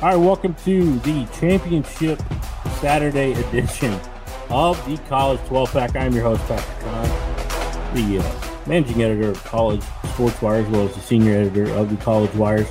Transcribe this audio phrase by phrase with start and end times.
[0.00, 2.22] All right, welcome to the championship
[2.80, 3.98] Saturday edition
[4.48, 5.96] of the College 12 Pack.
[5.96, 9.82] I'm your host, Patrick Kahn, the uh, managing editor of College
[10.12, 12.68] Sports Wire, as well as the senior editor of the College Wires.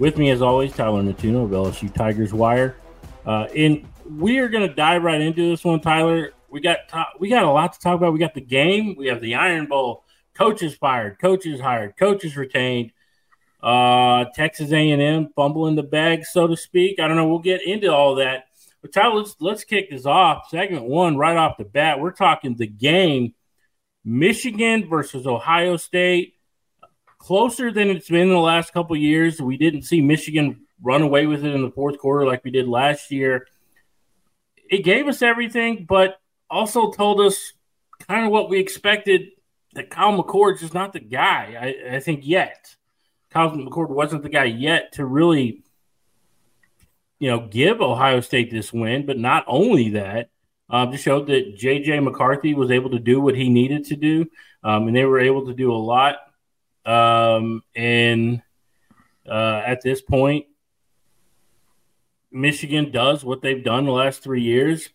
[0.00, 2.76] With me, as always, Tyler Nettuno of LSU Tigers Wire.
[3.24, 3.86] Uh, and
[4.18, 6.32] we are going to dive right into this one, Tyler.
[6.50, 6.78] We got
[7.20, 8.12] we got a lot to talk about.
[8.12, 8.96] We got the game.
[8.98, 10.02] We have the Iron Bowl.
[10.34, 11.20] Coaches fired.
[11.20, 11.96] Coaches hired.
[11.96, 12.90] Coaches retained.
[13.64, 17.00] Uh, Texas A&M fumbling the bag, so to speak.
[17.00, 17.26] I don't know.
[17.26, 18.44] We'll get into all that.
[18.82, 20.50] But Tyler, let's let's kick this off.
[20.50, 23.32] Segment one, right off the bat, we're talking the game:
[24.04, 26.34] Michigan versus Ohio State.
[27.16, 29.40] Closer than it's been in the last couple years.
[29.40, 32.68] We didn't see Michigan run away with it in the fourth quarter like we did
[32.68, 33.46] last year.
[34.68, 37.54] It gave us everything, but also told us
[38.06, 39.28] kind of what we expected.
[39.72, 41.74] That Kyle McCord is not the guy.
[41.88, 42.76] I, I think yet.
[43.34, 45.64] Kyle McCord wasn't the guy yet to really,
[47.18, 49.06] you know, give Ohio State this win.
[49.06, 50.30] But not only that,
[50.70, 51.98] um, just showed that J.J.
[51.98, 54.26] McCarthy was able to do what he needed to do,
[54.62, 56.18] um, and they were able to do a lot.
[56.86, 58.40] Um, and
[59.28, 60.46] uh, at this point,
[62.30, 64.90] Michigan does what they've done the last three years.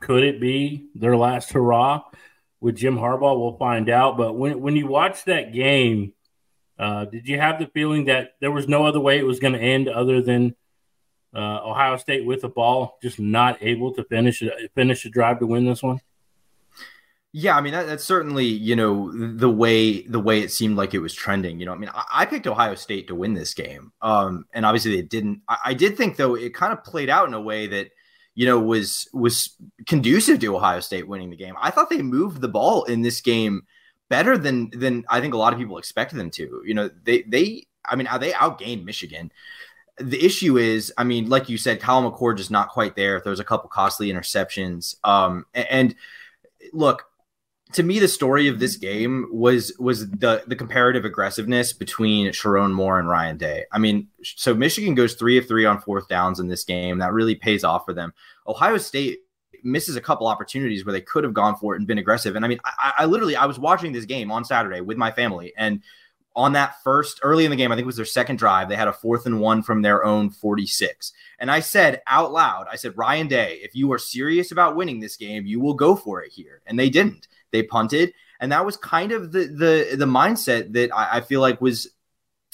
[0.00, 2.02] Could it be their last hurrah
[2.60, 3.38] with Jim Harbaugh?
[3.38, 4.16] We'll find out.
[4.16, 6.12] But when when you watch that game
[6.78, 9.54] uh, did you have the feeling that there was no other way it was going
[9.54, 10.54] to end other than
[11.34, 14.42] uh, Ohio State with the ball just not able to finish
[14.74, 16.00] finish a drive to win this one?
[17.32, 20.94] Yeah, I mean that, that's certainly you know the way the way it seemed like
[20.94, 21.60] it was trending.
[21.60, 24.64] You know, I mean I, I picked Ohio State to win this game, um, and
[24.64, 25.42] obviously it didn't.
[25.48, 27.88] I, I did think though it kind of played out in a way that
[28.34, 29.54] you know was was
[29.86, 31.54] conducive to Ohio State winning the game.
[31.60, 33.62] I thought they moved the ball in this game
[34.08, 36.62] better than than I think a lot of people expected them to.
[36.64, 39.32] You know, they they I mean, they outgained Michigan.
[39.98, 43.20] The issue is, I mean, like you said, Kyle McCord is not quite there.
[43.20, 44.96] There's a couple costly interceptions.
[45.04, 45.94] Um, and
[46.72, 47.06] look,
[47.72, 52.72] to me, the story of this game was was the the comparative aggressiveness between Sherrone
[52.72, 53.64] Moore and Ryan Day.
[53.72, 56.98] I mean, so Michigan goes three of three on fourth downs in this game.
[56.98, 58.12] That really pays off for them.
[58.46, 59.20] Ohio State
[59.66, 62.36] misses a couple opportunities where they could have gone for it and been aggressive.
[62.36, 65.10] And I mean, I, I literally I was watching this game on Saturday with my
[65.10, 65.82] family, and
[66.36, 68.76] on that first early in the game, I think it was their second drive, they
[68.76, 71.12] had a fourth and one from their own 46.
[71.38, 75.00] And I said out loud, I said, Ryan Day, if you are serious about winning
[75.00, 76.60] this game, you will go for it here.
[76.66, 77.26] And they didn't.
[77.52, 78.12] They punted.
[78.38, 81.88] And that was kind of the the the mindset that I, I feel like was,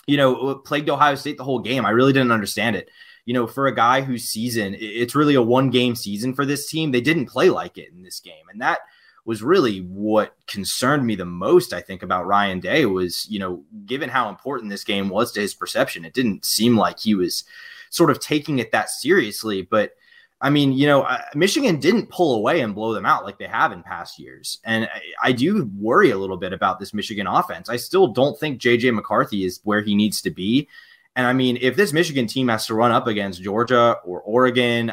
[0.07, 1.85] you know, plagued Ohio State the whole game.
[1.85, 2.89] I really didn't understand it
[3.25, 6.69] you know, for a guy whose season, it's really a one game season for this
[6.69, 6.91] team.
[6.91, 8.45] They didn't play like it in this game.
[8.51, 8.81] And that
[9.25, 13.63] was really what concerned me the most, I think, about Ryan Day was, you know,
[13.87, 17.45] given how important this game was to his perception, it didn't seem like he was
[17.91, 19.63] sort of taking it that seriously.
[19.63, 19.93] But
[20.41, 23.71] I mean, you know, Michigan didn't pull away and blow them out like they have
[23.71, 24.59] in past years.
[24.65, 24.89] And
[25.23, 27.69] I, do worry a little bit about this Michigan offense.
[27.69, 30.69] I still don't think JJ McCarthy is where he needs to be.
[31.15, 34.93] And I mean, if this Michigan team has to run up against Georgia or Oregon,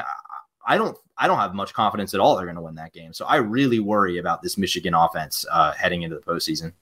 [0.66, 3.12] I don't I don't have much confidence at all they're going to win that game.
[3.12, 6.72] So I really worry about this Michigan offense uh, heading into the postseason.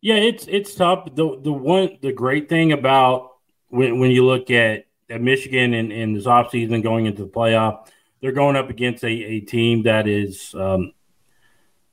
[0.00, 1.14] Yeah, it's it's tough.
[1.14, 3.36] The the one the great thing about
[3.68, 7.88] when when you look at, at Michigan and, and this offseason going into the playoff,
[8.20, 10.92] they're going up against a, a team that is um,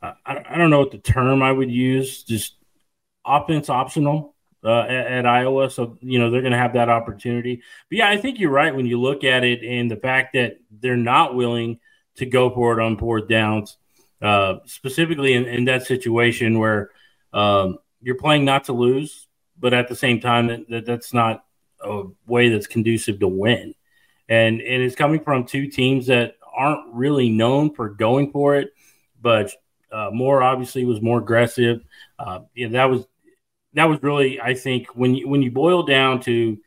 [0.01, 2.55] I, I don't know what the term I would use, just
[3.25, 5.69] offense optional uh, at, at, Iowa.
[5.69, 7.61] So, you know, they're going to have that opportunity.
[7.89, 10.59] But yeah, I think you're right when you look at it and the fact that
[10.71, 11.79] they're not willing
[12.15, 13.77] to go for it on fourth downs,
[14.21, 16.89] uh, specifically in, in, that situation where
[17.31, 19.27] um, you're playing not to lose,
[19.57, 21.45] but at the same time, that, that, that's not
[21.81, 23.73] a way that's conducive to win.
[24.27, 28.71] And, and it's coming from two teams that aren't really known for going for it,
[29.21, 29.53] but
[29.91, 31.81] uh, Moore obviously was more aggressive.
[32.17, 33.07] Uh, yeah, that was
[33.73, 36.57] that was really, I think, when you when you boil down to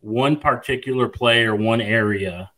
[0.00, 2.50] one particular play or one area,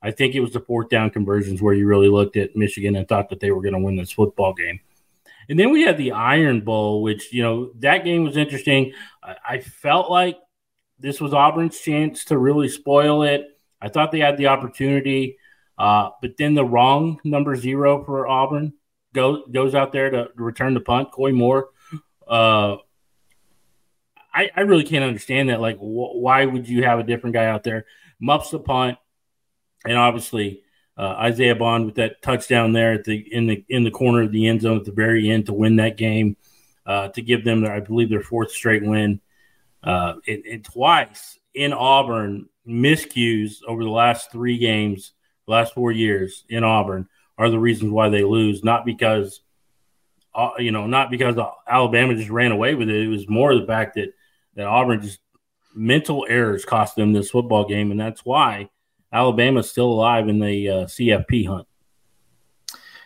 [0.00, 3.06] I think it was the fourth down conversions where you really looked at Michigan and
[3.06, 4.80] thought that they were going to win this football game.
[5.48, 8.92] And then we had the Iron Bowl, which you know that game was interesting.
[9.22, 10.38] I, I felt like
[10.98, 13.46] this was Auburn's chance to really spoil it.
[13.80, 15.36] I thought they had the opportunity,
[15.76, 18.74] uh, but then the wrong number zero for Auburn
[19.12, 21.10] goes goes out there to, to return the punt.
[21.10, 21.70] Koy Moore
[22.28, 22.76] uh,
[24.34, 25.60] I, I really can't understand that.
[25.60, 27.86] Like, wh- why would you have a different guy out there?
[28.20, 28.98] Muffs the punt,
[29.84, 30.62] and obviously
[30.96, 34.32] uh, Isaiah Bond with that touchdown there at the in the in the corner of
[34.32, 36.36] the end zone at the very end to win that game,
[36.86, 39.20] uh, to give them their I believe their fourth straight win,
[39.82, 45.12] uh, and, and twice in Auburn miscues over the last three games,
[45.46, 47.08] last four years in Auburn
[47.38, 49.40] are the reasons why they lose, not because,
[50.34, 51.36] uh, you know, not because
[51.66, 53.02] Alabama just ran away with it.
[53.02, 54.12] It was more the fact that,
[54.54, 55.20] that Auburn just
[55.74, 57.90] mental errors cost them this football game.
[57.90, 58.68] And that's why
[59.12, 61.66] Alabama's still alive in the uh, CFP hunt.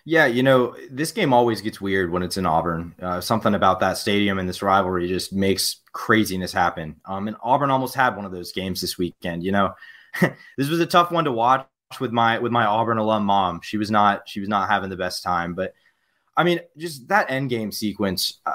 [0.08, 2.94] Yeah, you know, this game always gets weird when it's in Auburn.
[3.02, 7.00] Uh, something about that stadium and this rivalry just makes craziness happen.
[7.06, 9.42] Um, and Auburn almost had one of those games this weekend.
[9.42, 9.74] You know,
[10.56, 11.66] this was a tough one to watch
[12.00, 13.60] with my with my Auburn alum mom.
[13.64, 15.74] She was not she was not having the best time, but
[16.36, 18.52] I mean, just that end game sequence uh,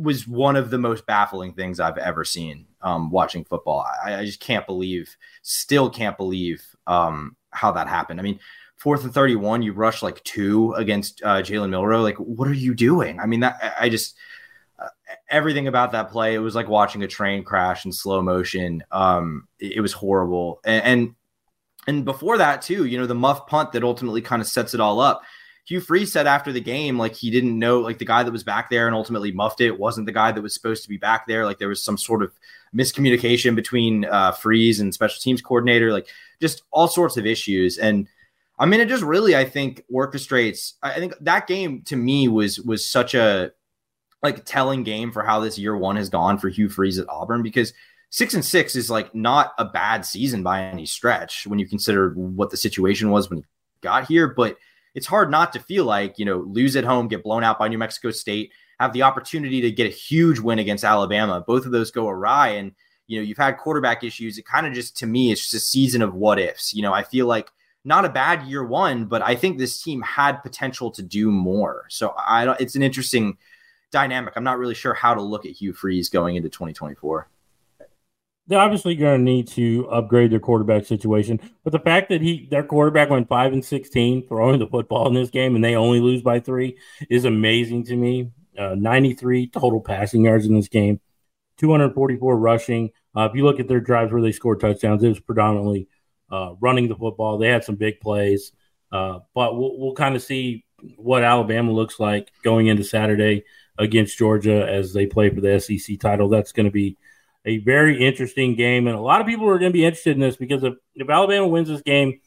[0.00, 3.86] was one of the most baffling things I've ever seen um, watching football.
[4.04, 8.20] I, I, just can't believe, still can't believe um, how that happened.
[8.20, 8.40] I mean,
[8.76, 12.02] fourth and 31, you rush like two against uh, Jalen Milroe.
[12.02, 13.20] Like, what are you doing?
[13.20, 14.16] I mean, that I just
[14.78, 14.88] uh,
[15.28, 18.82] everything about that play, it was like watching a train crash in slow motion.
[18.90, 20.60] Um, it, it was horrible.
[20.64, 21.14] And, and
[21.86, 24.80] and before that too, you know, the muff punt that ultimately kind of sets it
[24.80, 25.22] all up.
[25.70, 28.42] Hugh Freeze said after the game, like he didn't know, like the guy that was
[28.42, 31.28] back there and ultimately muffed it wasn't the guy that was supposed to be back
[31.28, 31.44] there.
[31.44, 32.32] Like there was some sort of
[32.74, 36.08] miscommunication between uh, Freeze and special teams coordinator, like
[36.40, 37.78] just all sorts of issues.
[37.78, 38.08] And
[38.58, 40.72] I mean, it just really, I think, orchestrates.
[40.82, 43.52] I think that game to me was was such a
[44.24, 47.44] like telling game for how this year one has gone for Hugh Freeze at Auburn
[47.44, 47.72] because
[48.10, 52.10] six and six is like not a bad season by any stretch when you consider
[52.14, 53.44] what the situation was when he
[53.82, 54.26] got here.
[54.26, 54.56] But
[54.94, 57.68] it's hard not to feel like you know lose at home, get blown out by
[57.68, 61.44] New Mexico State, have the opportunity to get a huge win against Alabama.
[61.46, 62.72] Both of those go awry, and
[63.06, 64.38] you know you've had quarterback issues.
[64.38, 66.74] It kind of just to me, it's just a season of what ifs.
[66.74, 67.50] You know, I feel like
[67.84, 71.86] not a bad year one, but I think this team had potential to do more.
[71.88, 72.60] So I don't.
[72.60, 73.38] It's an interesting
[73.90, 74.34] dynamic.
[74.36, 77.28] I'm not really sure how to look at Hugh Freeze going into 2024.
[78.50, 82.48] They're obviously going to need to upgrade their quarterback situation, but the fact that he
[82.50, 86.00] their quarterback went five and 16 throwing the football in this game and they only
[86.00, 86.76] lose by three
[87.08, 88.32] is amazing to me.
[88.58, 90.98] Uh, 93 total passing yards in this game,
[91.58, 92.90] 244 rushing.
[93.16, 95.86] Uh, if you look at their drives where they scored touchdowns, it was predominantly
[96.28, 97.38] uh, running the football.
[97.38, 98.50] They had some big plays,
[98.90, 100.64] uh, but we'll, we'll kind of see
[100.96, 103.44] what Alabama looks like going into Saturday
[103.78, 106.28] against Georgia as they play for the SEC title.
[106.28, 106.96] That's going to be
[107.50, 110.20] a very interesting game, and a lot of people are going to be interested in
[110.20, 112.20] this because if, if Alabama wins this game,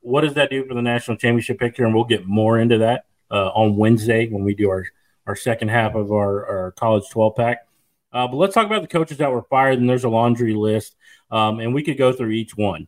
[0.00, 1.84] what does that do for the national championship picture?
[1.84, 4.86] And we'll get more into that uh, on Wednesday when we do our
[5.26, 7.66] our second half of our, our college 12 pack.
[8.12, 10.94] Uh, but let's talk about the coaches that were fired, and there's a laundry list,
[11.30, 12.86] um, and we could go through each one.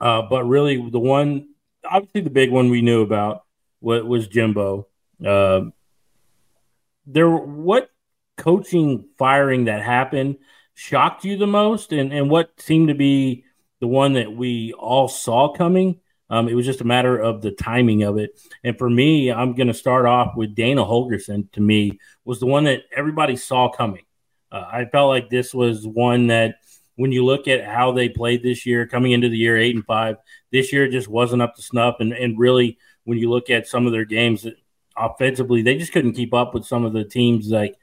[0.00, 1.48] Uh, but really, the one,
[1.84, 3.44] obviously, the big one we knew about
[3.80, 4.86] was, was Jimbo.
[5.24, 5.62] Uh,
[7.06, 7.90] there, what
[8.36, 10.36] coaching firing that happened
[10.74, 13.44] shocked you the most, and and what seemed to be
[13.80, 16.00] the one that we all saw coming?
[16.30, 18.40] Um, it was just a matter of the timing of it.
[18.64, 21.52] And for me, I'm going to start off with Dana Holgorsen.
[21.52, 24.04] To me, was the one that everybody saw coming.
[24.50, 26.56] Uh, I felt like this was one that
[26.96, 29.84] when you look at how they played this year, coming into the year eight and
[29.84, 30.16] five,
[30.50, 31.96] this year just wasn't up to snuff.
[32.00, 34.46] And, and really, when you look at some of their games
[34.96, 37.76] offensively, they just couldn't keep up with some of the teams like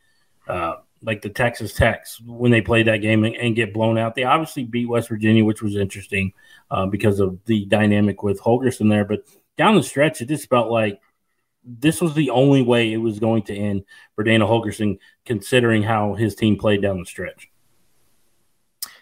[0.47, 4.15] uh, like the Texas Techs when they played that game and, and, get blown out.
[4.15, 6.33] They obviously beat West Virginia, which was interesting
[6.69, 9.05] uh, because of the dynamic with Holgorsen there.
[9.05, 9.23] But
[9.57, 10.99] down the stretch, it just felt like
[11.63, 13.83] this was the only way it was going to end
[14.15, 17.49] for Dana Holgorsen, considering how his team played down the stretch.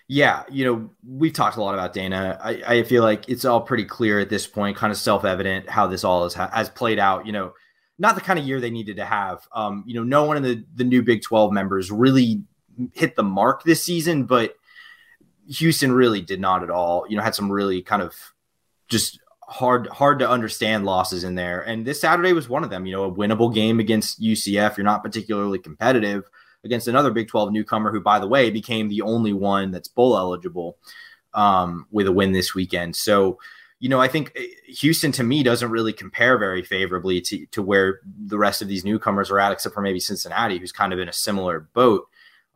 [0.09, 2.39] Yeah, you know, we've talked a lot about Dana.
[2.41, 5.69] I, I feel like it's all pretty clear at this point, kind of self evident
[5.69, 7.25] how this all has, has played out.
[7.25, 7.53] You know,
[7.99, 9.47] not the kind of year they needed to have.
[9.53, 12.43] Um, you know, no one in the, the new Big 12 members really
[12.93, 14.55] hit the mark this season, but
[15.49, 17.05] Houston really did not at all.
[17.09, 18.15] You know, had some really kind of
[18.87, 21.61] just hard hard to understand losses in there.
[21.61, 22.85] And this Saturday was one of them.
[22.85, 24.77] You know, a winnable game against UCF.
[24.77, 26.29] You're not particularly competitive
[26.63, 30.17] against another Big 12 newcomer who, by the way, became the only one that's bowl
[30.17, 30.77] eligible
[31.33, 32.95] um, with a win this weekend.
[32.95, 33.39] So,
[33.79, 34.47] you know, I think eh,
[34.79, 38.85] Houston to me doesn't really compare very favorably to, to where the rest of these
[38.85, 42.07] newcomers are at, except for maybe Cincinnati, who's kind of in a similar boat.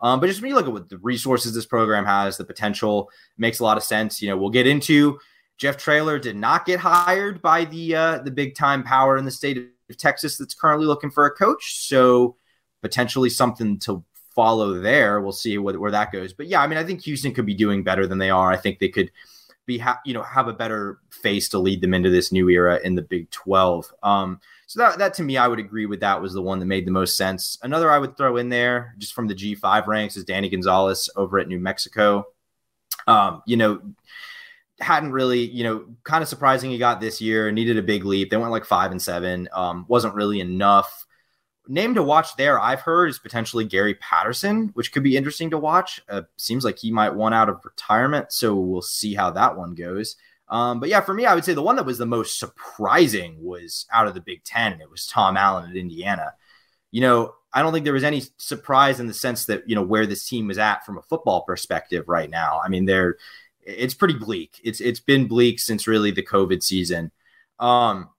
[0.01, 3.09] Um, but just when you look at what the resources this program has, the potential
[3.37, 4.21] makes a lot of sense.
[4.21, 5.19] You know, we'll get into
[5.57, 9.31] Jeff Traylor did not get hired by the uh, the big time power in the
[9.31, 11.85] state of Texas that's currently looking for a coach.
[11.85, 12.35] So
[12.81, 15.21] potentially something to follow there.
[15.21, 16.33] We'll see what, where that goes.
[16.33, 18.51] But yeah, I mean, I think Houston could be doing better than they are.
[18.51, 19.11] I think they could
[19.71, 22.79] be, ha- you know, have a better face to lead them into this new era
[22.83, 23.93] in the Big 12.
[24.03, 26.65] Um, so that, that to me, I would agree with that was the one that
[26.65, 27.57] made the most sense.
[27.63, 31.39] Another I would throw in there just from the G5 ranks is Danny Gonzales over
[31.39, 32.25] at New Mexico.
[33.07, 33.81] Um, you know,
[34.79, 38.29] hadn't really, you know, kind of surprising he got this year, needed a big leap.
[38.29, 41.05] They went like five and seven, um, wasn't really enough.
[41.67, 45.57] Name to watch there, I've heard, is potentially Gary Patterson, which could be interesting to
[45.57, 46.01] watch.
[46.09, 49.75] Uh, seems like he might want out of retirement, so we'll see how that one
[49.75, 50.15] goes.
[50.49, 53.37] Um, but yeah, for me, I would say the one that was the most surprising
[53.41, 56.33] was out of the Big Ten, and it was Tom Allen at Indiana.
[56.91, 59.83] You know, I don't think there was any surprise in the sense that you know
[59.83, 62.59] where this team was at from a football perspective right now.
[62.63, 63.17] I mean, they're
[63.61, 64.59] it's pretty bleak.
[64.63, 67.11] It's it's been bleak since really the COVID season.
[67.59, 68.09] Um,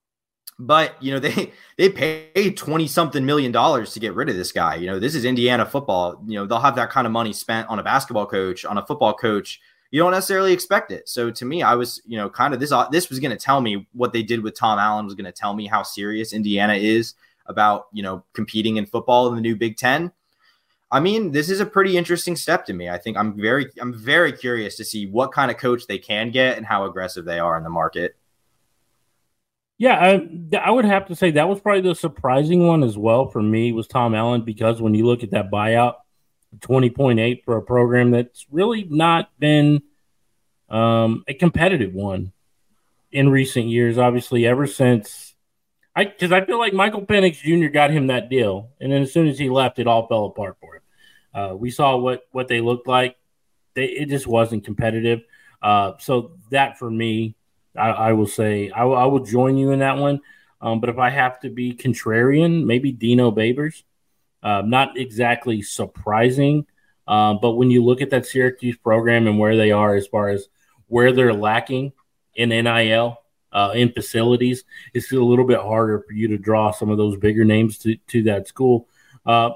[0.59, 4.53] but you know they they paid 20 something million dollars to get rid of this
[4.53, 4.77] guy.
[4.77, 6.23] You know this is indiana football.
[6.27, 8.87] You know they'll have that kind of money spent on a basketball coach on a
[8.87, 9.61] football coach.
[9.91, 11.09] You don't necessarily expect it.
[11.09, 13.61] So to me i was you know kind of this this was going to tell
[13.61, 16.75] me what they did with tom allen was going to tell me how serious indiana
[16.75, 17.15] is
[17.47, 20.13] about you know competing in football in the new big 10
[20.93, 22.91] I mean, this is a pretty interesting step to me.
[22.91, 26.31] I think I'm very, I'm very curious to see what kind of coach they can
[26.31, 28.15] get and how aggressive they are in the market.
[29.83, 33.27] Yeah, I, I would have to say that was probably the surprising one as well
[33.27, 35.95] for me was Tom Allen because when you look at that buyout,
[36.61, 39.83] twenty point eight for a program that's really not been
[40.69, 42.31] um, a competitive one
[43.11, 43.99] in recent years.
[43.99, 45.35] Obviously, ever since
[45.97, 47.67] I because I feel like Michael Penix Jr.
[47.67, 50.59] got him that deal, and then as soon as he left, it all fell apart
[50.61, 50.83] for him.
[51.35, 53.17] Uh, we saw what what they looked like.
[53.75, 55.23] They, it just wasn't competitive.
[55.61, 57.35] Uh, so that for me,
[57.77, 60.21] I, I will say I, I, will join you in that one.
[60.61, 63.83] Um, but if I have to be contrarian, maybe Dino Babers.
[64.43, 66.67] Uh, not exactly surprising,
[67.07, 70.31] uh, but when you look at that Syracuse program and where they are as far
[70.31, 70.49] as
[70.89, 71.93] where they're lacking
[72.35, 73.19] in NIL,
[73.53, 74.65] uh, in facilities,
[74.95, 77.97] it's a little bit harder for you to draw some of those bigger names to,
[78.09, 78.89] to that school.
[79.25, 79.51] Uh,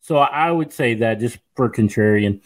[0.00, 2.42] so I would say that just for contrarian.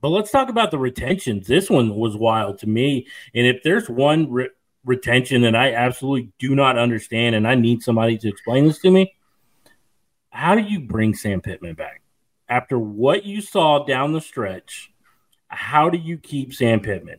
[0.00, 1.46] But let's talk about the retentions.
[1.46, 3.06] This one was wild to me.
[3.34, 4.50] And if there's one re-
[4.84, 8.90] retention that I absolutely do not understand, and I need somebody to explain this to
[8.90, 9.14] me,
[10.30, 12.02] how do you bring Sam Pittman back
[12.48, 14.90] after what you saw down the stretch?
[15.48, 17.18] How do you keep Sam Pittman?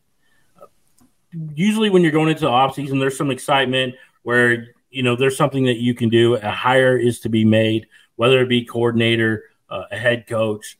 [1.53, 5.65] Usually, when you're going into the offseason, there's some excitement where you know there's something
[5.65, 6.35] that you can do.
[6.35, 10.77] A hire is to be made, whether it be coordinator uh, a head coach.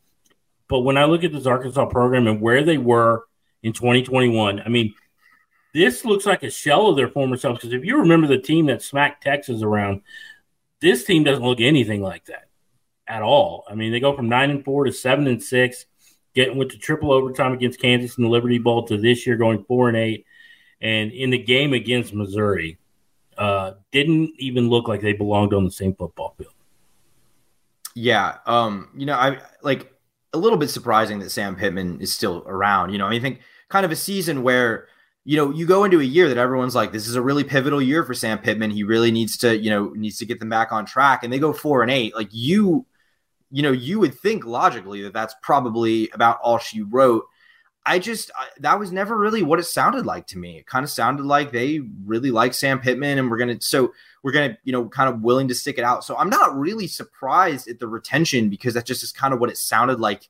[0.71, 3.25] But when I look at this Arkansas program and where they were
[3.61, 4.95] in 2021, I mean,
[5.73, 7.59] this looks like a shell of their former selves.
[7.59, 10.01] Because if you remember the team that smacked Texas around,
[10.79, 12.47] this team doesn't look anything like that
[13.05, 13.65] at all.
[13.69, 15.87] I mean, they go from nine and four to seven and six,
[16.33, 19.65] getting with the triple overtime against Kansas in the Liberty Bowl to this year going
[19.65, 20.25] four and eight.
[20.79, 22.77] And in the game against Missouri,
[23.37, 26.53] uh, didn't even look like they belonged on the same football field.
[27.93, 28.37] Yeah.
[28.45, 29.90] Um, you know, I like
[30.33, 32.91] a little bit surprising that Sam Pittman is still around.
[32.91, 34.87] You know, I think kind of a season where,
[35.23, 37.81] you know, you go into a year that everyone's like, this is a really pivotal
[37.81, 38.71] year for Sam Pittman.
[38.71, 41.23] He really needs to, you know, needs to get them back on track.
[41.23, 42.15] And they go four and eight.
[42.15, 42.85] Like you,
[43.51, 47.25] you know, you would think logically that that's probably about all she wrote.
[47.85, 50.59] I just I, that was never really what it sounded like to me.
[50.59, 54.31] It kind of sounded like they really like Sam Pittman, and we're gonna so we're
[54.31, 56.03] gonna you know kind of willing to stick it out.
[56.03, 59.49] So I'm not really surprised at the retention because that just is kind of what
[59.49, 60.29] it sounded like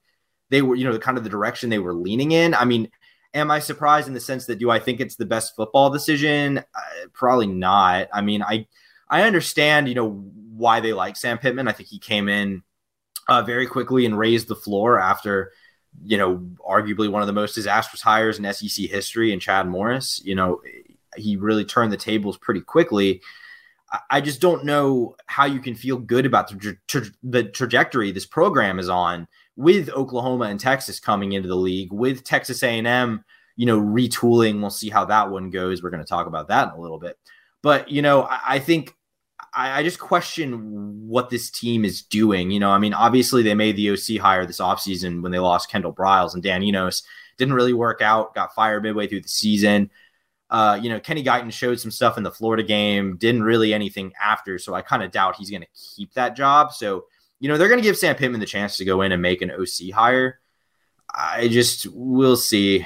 [0.50, 2.53] they were you know the kind of the direction they were leaning in.
[2.53, 2.89] I mean,
[3.34, 6.60] am I surprised in the sense that do I think it's the best football decision?
[6.60, 8.08] Uh, probably not.
[8.13, 8.65] I mean, I
[9.10, 10.10] I understand you know
[10.55, 11.67] why they like Sam Pittman.
[11.67, 12.63] I think he came in
[13.27, 15.51] uh, very quickly and raised the floor after
[16.03, 20.21] you know, arguably one of the most disastrous hires in SEC history, and Chad Morris.
[20.24, 20.62] You know,
[21.15, 23.21] he really turned the tables pretty quickly.
[24.10, 28.25] I just don't know how you can feel good about the, tra- the trajectory this
[28.25, 33.24] program is on with Oklahoma and Texas coming into the league, with Texas A&M,
[33.57, 34.62] you know, retooling.
[34.62, 35.83] We'll see how that one goes.
[35.83, 37.17] We're going to talk about that in a little bit.
[37.62, 38.95] But, you know, I, I think
[39.53, 42.51] I, I, just question what this team is doing.
[42.51, 45.70] You know, I mean, obviously they made the OC hire this offseason when they lost
[45.70, 47.03] Kendall Briles and Dan Enos.
[47.38, 49.89] Didn't really work out, got fired midway through the season.
[50.50, 54.12] Uh, you know, Kenny Guiton showed some stuff in the Florida game, didn't really anything
[54.22, 54.60] after.
[54.60, 56.74] So I kind of doubt he's going to keep that job.
[56.74, 57.05] So,
[57.39, 59.41] you know, they're going to give Sam Pittman the chance to go in and make
[59.41, 60.40] an OC hire.
[61.13, 62.86] I just will see.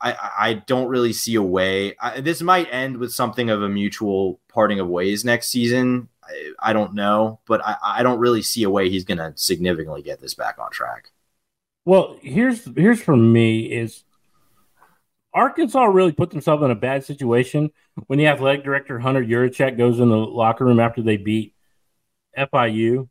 [0.00, 1.96] I, I don't really see a way.
[2.00, 6.08] I, this might end with something of a mutual parting of ways next season.
[6.22, 9.32] I, I don't know, but I, I don't really see a way he's going to
[9.36, 11.10] significantly get this back on track.
[11.84, 14.04] Well, here's here's for me is
[15.34, 17.70] Arkansas really put themselves in a bad situation
[18.06, 21.54] when the athletic director Hunter Yurachek goes in the locker room after they beat
[22.38, 23.08] FIU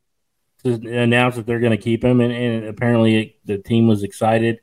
[0.63, 4.03] to announce that they're going to keep him, and, and apparently it, the team was
[4.03, 4.59] excited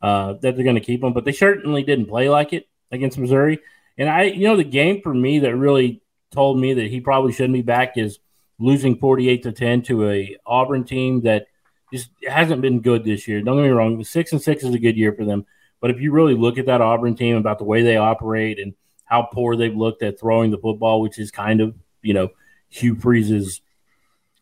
[0.00, 3.18] uh, that they're going to keep him, but they certainly didn't play like it against
[3.18, 3.58] Missouri.
[3.98, 7.32] And I, you know, the game for me that really told me that he probably
[7.32, 8.18] shouldn't be back is
[8.58, 11.46] losing 48 to 10 to a Auburn team that
[11.92, 13.42] just hasn't been good this year.
[13.42, 15.44] Don't get me wrong, six and six is a good year for them.
[15.80, 18.74] But if you really look at that Auburn team about the way they operate and
[19.04, 22.28] how poor they've looked at throwing the football, which is kind of, you know,
[22.70, 23.60] Hugh Freeze's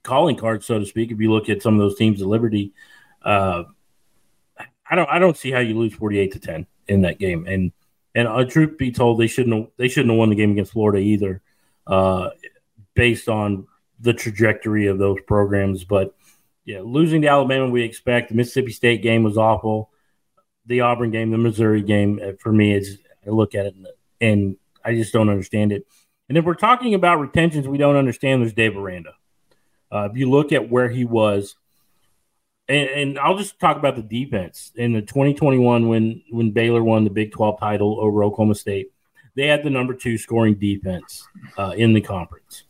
[0.03, 1.11] calling card, so to speak.
[1.11, 2.73] If you look at some of those teams at Liberty,
[3.23, 3.65] uh,
[4.89, 7.47] I don't I don't see how you lose forty eight to ten in that game.
[7.47, 7.73] And
[8.15, 10.73] and uh, truth be told, they shouldn't have, they shouldn't have won the game against
[10.73, 11.43] Florida either,
[11.87, 12.31] uh,
[12.95, 13.67] based on
[14.01, 15.85] the trajectory of those programs.
[15.85, 16.15] But
[16.65, 18.31] yeah, losing to Alabama, we expect.
[18.31, 19.91] The Mississippi State game was awful.
[20.67, 23.87] The Auburn game, the Missouri game, uh, for me, is I look at it and,
[24.21, 25.87] and I just don't understand it.
[26.29, 28.43] And if we're talking about retentions, we don't understand.
[28.43, 29.15] There's Dave Aranda.
[29.93, 31.57] Uh, if you look at where he was,
[32.69, 37.03] and, and, I'll just talk about the defense in the 2021 when when Baylor won
[37.03, 38.93] the Big 12 title over Oklahoma State,
[39.35, 41.27] they had the number two scoring defense
[41.59, 42.65] uh, in the conference.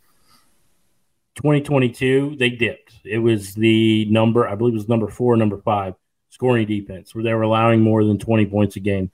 [1.37, 2.93] 2022, they dipped.
[3.05, 5.95] It was the number, I believe it was number four, number five
[6.29, 9.11] scoring defense, where they were allowing more than 20 points a game.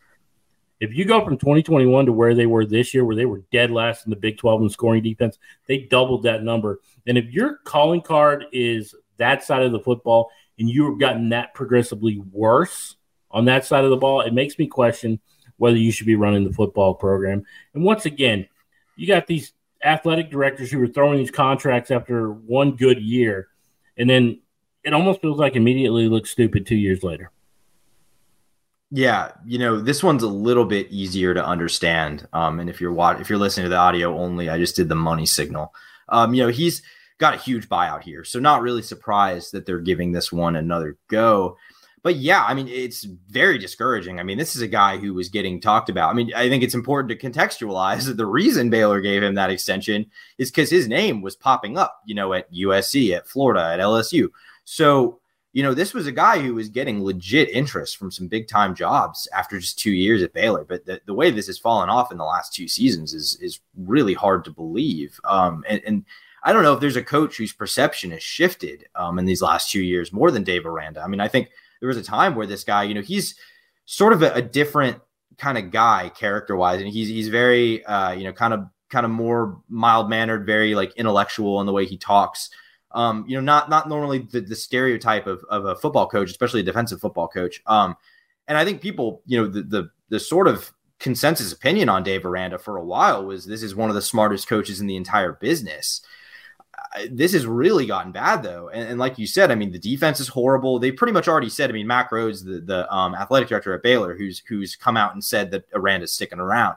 [0.80, 3.70] If you go from 2021 to where they were this year, where they were dead
[3.70, 6.80] last in the Big 12 in scoring defense, they doubled that number.
[7.06, 11.30] And if your calling card is that side of the football and you have gotten
[11.30, 12.96] that progressively worse
[13.30, 15.20] on that side of the ball, it makes me question
[15.56, 17.44] whether you should be running the football program.
[17.74, 18.46] And once again,
[18.96, 19.52] you got these
[19.84, 23.48] athletic directors who are throwing these contracts after one good year,
[23.96, 24.40] and then
[24.84, 27.30] it almost feels like immediately looks stupid two years later.
[28.90, 32.26] Yeah, you know, this one's a little bit easier to understand.
[32.32, 34.88] Um, and if you're watching, if you're listening to the audio only, I just did
[34.88, 35.74] the money signal.
[36.08, 36.82] Um, you know, he's
[37.18, 40.96] got a huge buyout here, so not really surprised that they're giving this one another
[41.08, 41.56] go.
[42.02, 44.20] But yeah, I mean, it's very discouraging.
[44.20, 46.08] I mean, this is a guy who was getting talked about.
[46.08, 49.50] I mean, I think it's important to contextualize that the reason Baylor gave him that
[49.50, 50.06] extension
[50.38, 54.28] is because his name was popping up, you know, at USC, at Florida, at LSU.
[54.62, 55.18] So
[55.56, 58.74] you know, this was a guy who was getting legit interest from some big time
[58.74, 60.64] jobs after just two years at Baylor.
[60.64, 63.60] But the, the way this has fallen off in the last two seasons is is
[63.74, 65.18] really hard to believe.
[65.24, 66.04] Um, and, and
[66.42, 69.70] I don't know if there's a coach whose perception has shifted um, in these last
[69.70, 71.00] two years more than Dave Aranda.
[71.00, 71.48] I mean, I think
[71.80, 73.34] there was a time where this guy, you know, he's
[73.86, 75.00] sort of a, a different
[75.38, 79.06] kind of guy character wise, and he's he's very, uh, you know, kind of kind
[79.06, 82.50] of more mild mannered, very like intellectual in the way he talks
[82.96, 86.60] um, you know, not not normally the, the stereotype of, of a football coach, especially
[86.60, 87.62] a defensive football coach.
[87.66, 87.94] Um,
[88.48, 92.24] and I think people, you know, the the the sort of consensus opinion on Dave
[92.24, 95.32] Aranda for a while was this is one of the smartest coaches in the entire
[95.32, 96.00] business.
[97.10, 100.18] this has really gotten bad though, and, and, like you said, I mean the defense
[100.18, 100.78] is horrible.
[100.78, 101.68] They pretty much already said.
[101.68, 105.12] I mean, Mack Rhoades, the the um, athletic director at Baylor, who's who's come out
[105.12, 106.76] and said that Aranda's sticking around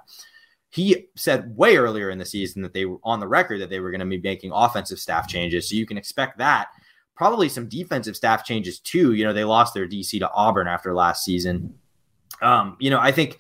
[0.70, 3.80] he said way earlier in the season that they were on the record that they
[3.80, 5.70] were going to be making offensive staff changes.
[5.70, 6.68] So you can expect that.
[7.16, 9.14] Probably some defensive staff changes too.
[9.14, 11.74] You know, they lost their DC to Auburn after last season.
[12.42, 13.40] Um, you know, I think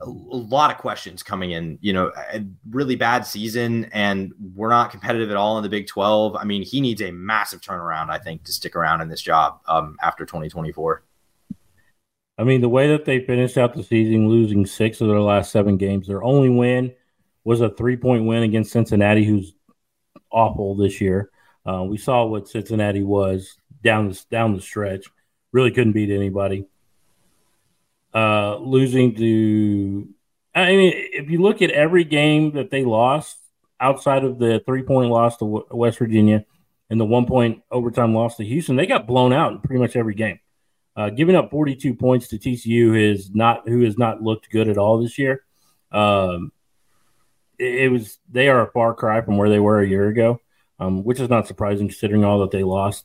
[0.00, 1.78] a, lot of questions coming in.
[1.80, 5.86] You know, a really bad season, and we're not competitive at all in the Big
[5.86, 6.36] 12.
[6.36, 9.60] I mean, he needs a massive turnaround, I think, to stick around in this job
[9.66, 11.04] um, after 2024.
[12.38, 15.50] I mean, the way that they finished out the season, losing six of their last
[15.50, 16.94] seven games, their only win
[17.44, 19.54] was a three point win against Cincinnati, who's
[20.30, 21.30] awful this year.
[21.64, 25.06] Uh, we saw what Cincinnati was down the, down the stretch.
[25.52, 26.66] Really couldn't beat anybody.
[28.14, 30.08] Uh, losing to,
[30.54, 33.38] I mean, if you look at every game that they lost
[33.80, 36.44] outside of the three point loss to West Virginia
[36.90, 39.96] and the one point overtime loss to Houston, they got blown out in pretty much
[39.96, 40.38] every game.
[40.96, 44.78] Uh, giving up 42 points to TCU is not who has not looked good at
[44.78, 45.44] all this year.
[45.92, 46.52] Um,
[47.58, 50.40] it, it, was they are a far cry from where they were a year ago,
[50.80, 53.04] um, which is not surprising considering all that they lost.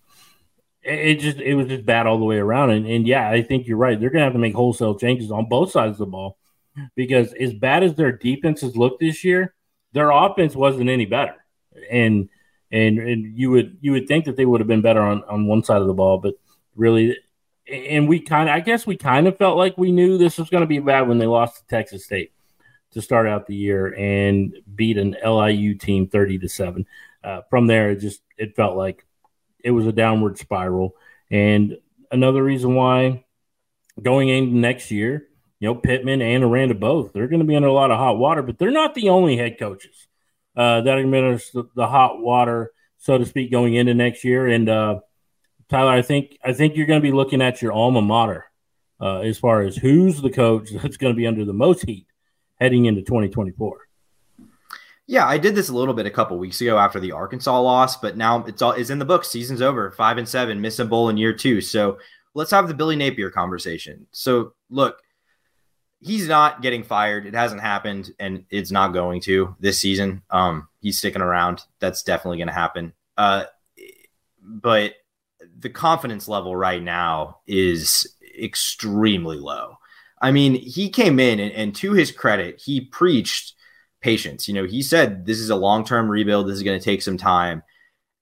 [0.82, 3.42] It, it, just it was just bad all the way around, and, and yeah, I
[3.42, 4.00] think you're right.
[4.00, 6.38] They're gonna have to make wholesale changes on both sides of the ball
[6.96, 9.54] because as bad as their defense has looked this year,
[9.92, 11.36] their offense wasn't any better,
[11.92, 12.30] and
[12.72, 15.46] and and you would you would think that they would have been better on on
[15.46, 16.36] one side of the ball, but
[16.76, 17.18] really
[17.72, 20.50] and we kind of, I guess we kind of felt like we knew this was
[20.50, 22.34] going to be bad when they lost to Texas State
[22.92, 26.86] to start out the year and beat an LIU team 30 to 7.
[27.24, 29.06] Uh, from there, it just, it felt like
[29.64, 30.96] it was a downward spiral.
[31.30, 31.78] And
[32.12, 33.24] another reason why
[34.02, 35.28] going into next year,
[35.60, 38.18] you know, Pittman and Aranda both, they're going to be under a lot of hot
[38.18, 40.08] water, but they're not the only head coaches
[40.58, 44.48] uh, that are to the hot water, so to speak, going into next year.
[44.48, 45.00] And, uh,
[45.72, 48.44] Tyler, I think I think you're going to be looking at your alma mater
[49.00, 52.06] uh, as far as who's the coach that's going to be under the most heat
[52.60, 53.88] heading into 2024.
[55.08, 57.96] Yeah, I did this a little bit a couple weeks ago after the Arkansas loss,
[57.96, 59.24] but now it's all is in the book.
[59.24, 61.62] Season's over, five and seven, miss a bowl in year two.
[61.62, 62.00] So
[62.34, 64.08] let's have the Billy Napier conversation.
[64.12, 65.02] So look,
[66.02, 67.26] he's not getting fired.
[67.26, 70.22] It hasn't happened, and it's not going to this season.
[70.30, 71.64] Um, he's sticking around.
[71.80, 72.92] That's definitely going to happen.
[73.18, 73.46] Uh,
[74.44, 74.96] but
[75.62, 79.78] the confidence level right now is extremely low.
[80.22, 83.56] I mean, he came in and, and to his credit, he preached
[84.02, 84.48] patience.
[84.48, 86.48] You know, he said this is a long term rebuild.
[86.48, 87.64] This is going to take some time,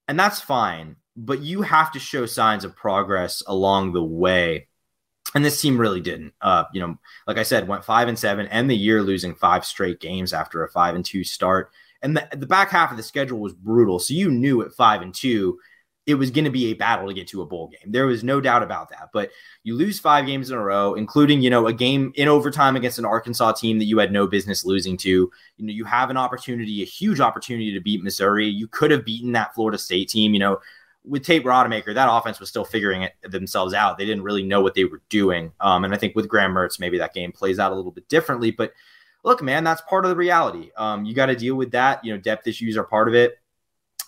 [0.08, 0.96] and that's fine.
[1.16, 4.68] But you have to show signs of progress along the way.
[5.36, 6.34] And this team really didn't.
[6.42, 6.98] Uh, you know,
[7.28, 10.64] like I said, went five and seven, and the year losing five straight games after
[10.64, 11.72] a five and two start.
[12.02, 14.00] And the, the back half of the schedule was brutal.
[14.00, 15.60] So you knew at five and two
[16.10, 17.92] it was going to be a battle to get to a bowl game.
[17.92, 19.12] There was no doubt about that.
[19.14, 19.30] But
[19.62, 22.98] you lose five games in a row, including, you know, a game in overtime against
[22.98, 25.10] an Arkansas team that you had no business losing to.
[25.10, 28.48] You know, you have an opportunity, a huge opportunity to beat Missouri.
[28.48, 30.34] You could have beaten that Florida State team.
[30.34, 30.58] You know,
[31.06, 34.00] with Tate Rodemaker, that offense was still figuring it themselves out.
[34.00, 35.52] They didn't really know what they were doing.
[35.62, 38.10] Um, and I think with Graham Mertz, maybe that game plays out a little bit
[38.10, 38.50] differently.
[38.50, 38.74] But
[39.24, 40.72] look, man, that's part of the reality.
[40.76, 42.04] Um, you got to deal with that.
[42.04, 43.40] You know, depth issues are part of it.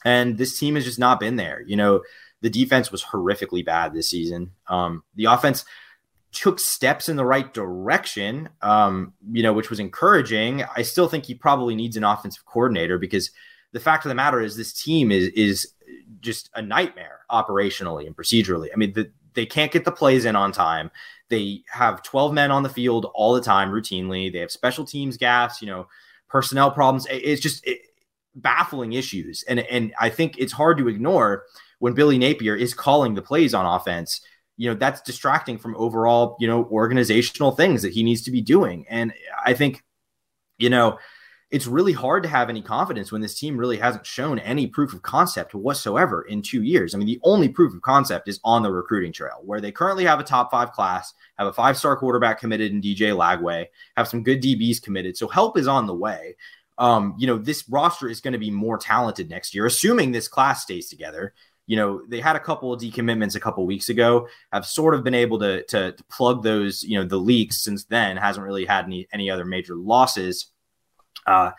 [0.04, 1.64] And this team has just not been there.
[1.66, 2.02] You know,
[2.42, 4.52] the defense was horrifically bad this season.
[4.68, 5.66] Um, the offense
[6.32, 10.64] took steps in the right direction, um, you know, which was encouraging.
[10.76, 13.32] I still think he probably needs an offensive coordinator because
[13.74, 15.74] the fact of the matter is this team is is
[16.22, 18.70] just a nightmare operationally and procedurally.
[18.74, 20.92] I mean, the, they can't get the plays in on time.
[21.30, 24.32] They have 12 men on the field all the time routinely.
[24.32, 25.88] They have special teams gaps, you know,
[26.28, 27.08] personnel problems.
[27.10, 27.80] It's just it,
[28.36, 29.44] baffling issues.
[29.48, 31.44] And and I think it's hard to ignore
[31.80, 34.22] when Billy Napier is calling the plays on offense.
[34.58, 38.42] You know, that's distracting from overall, you know, organizational things that he needs to be
[38.42, 38.86] doing.
[38.90, 39.14] And
[39.44, 39.84] I think,
[40.60, 41.00] you know,
[41.52, 44.94] it's really hard to have any confidence when this team really hasn't shown any proof
[44.94, 46.96] of concept whatsoever in two years.
[46.96, 50.06] I mean, the only proof of concept is on the recruiting trail, where they currently
[50.06, 53.66] have a top five class, have a five star quarterback committed in DJ Lagway,
[53.98, 55.18] have some good DBs committed.
[55.18, 56.36] So help is on the way
[56.82, 60.28] um, you know, this roster is going to be more talented next year, assuming this
[60.28, 61.36] class stays together.
[61.68, 64.28] You know, they had a couple of decommitments a couple weeks ago.
[64.52, 67.86] Have sort of been able to, to, to plug those, you know, the leaks since
[67.86, 68.18] then.
[68.18, 70.48] Hasn't really had any any other major losses.
[71.28, 71.52] Uh,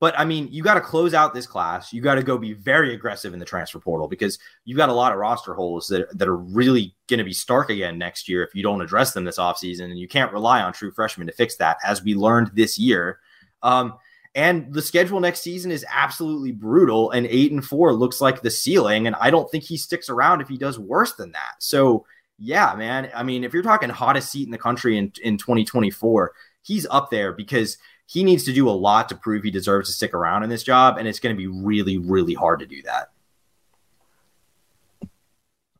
[0.00, 1.92] but I mean, you got to close out this class.
[1.92, 4.92] You got to go be very aggressive in the transfer portal because you've got a
[4.92, 8.42] lot of roster holes that, that are really going to be stark again next year
[8.42, 9.84] if you don't address them this offseason.
[9.84, 13.20] And you can't rely on true freshmen to fix that, as we learned this year.
[13.62, 13.94] Um,
[14.34, 17.12] and the schedule next season is absolutely brutal.
[17.12, 19.06] And eight and four looks like the ceiling.
[19.06, 21.54] And I don't think he sticks around if he does worse than that.
[21.60, 22.04] So,
[22.38, 23.10] yeah, man.
[23.14, 27.10] I mean, if you're talking hottest seat in the country in, in 2024, he's up
[27.10, 30.42] there because he needs to do a lot to prove he deserves to stick around
[30.42, 30.98] in this job.
[30.98, 33.12] And it's going to be really, really hard to do that.